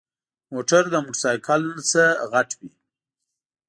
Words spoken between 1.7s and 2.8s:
نه غټ وي.